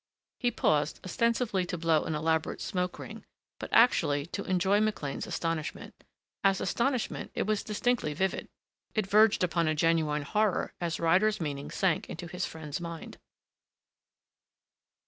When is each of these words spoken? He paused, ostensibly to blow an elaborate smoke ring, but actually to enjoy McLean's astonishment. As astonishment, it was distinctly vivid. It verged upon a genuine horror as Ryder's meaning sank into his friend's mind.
He 0.39 0.49
paused, 0.49 0.99
ostensibly 1.05 1.63
to 1.67 1.77
blow 1.77 2.05
an 2.05 2.15
elaborate 2.15 2.59
smoke 2.59 2.97
ring, 2.97 3.23
but 3.59 3.69
actually 3.71 4.25
to 4.25 4.43
enjoy 4.45 4.79
McLean's 4.81 5.27
astonishment. 5.27 5.93
As 6.43 6.59
astonishment, 6.59 7.29
it 7.35 7.43
was 7.43 7.61
distinctly 7.61 8.15
vivid. 8.15 8.49
It 8.95 9.05
verged 9.05 9.43
upon 9.43 9.67
a 9.67 9.75
genuine 9.75 10.23
horror 10.23 10.73
as 10.81 10.99
Ryder's 10.99 11.39
meaning 11.39 11.69
sank 11.69 12.09
into 12.09 12.25
his 12.25 12.47
friend's 12.47 12.81
mind. 12.81 13.19